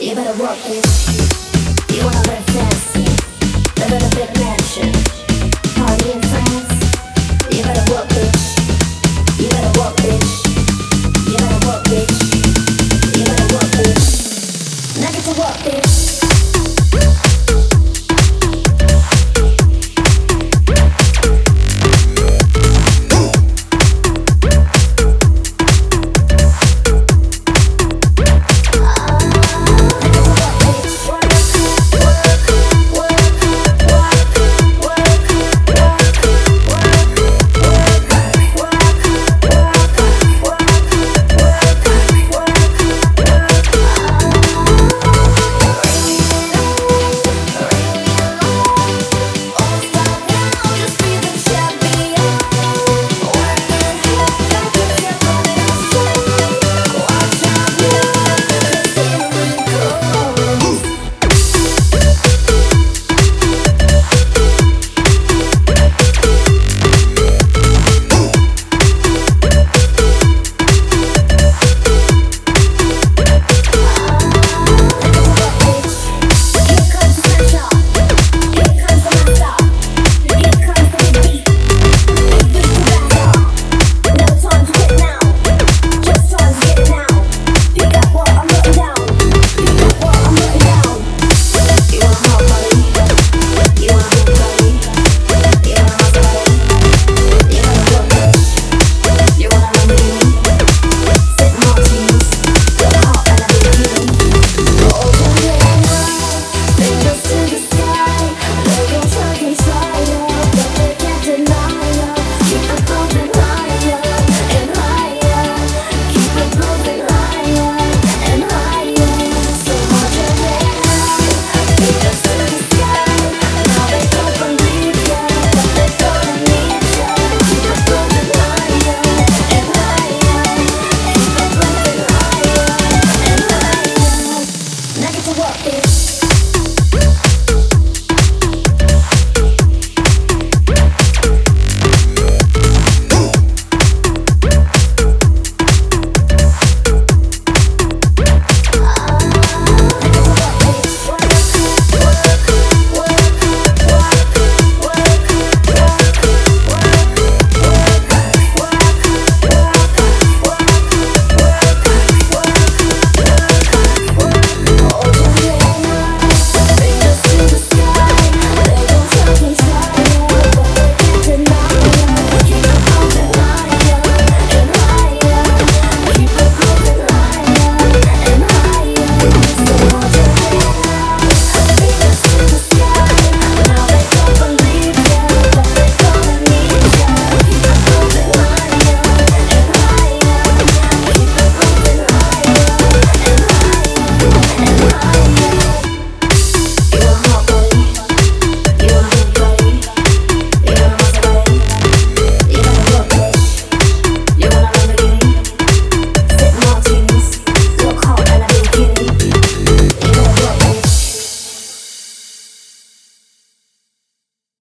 [0.00, 1.96] You better work it.
[1.96, 2.47] You wanna live